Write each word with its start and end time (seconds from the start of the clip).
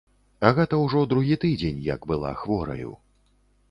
Агата 0.49 0.79
ўжо 0.85 1.03
другі 1.13 1.39
тыдзень, 1.45 1.87
як 1.93 2.11
была 2.15 2.35
хвораю. 2.45 2.91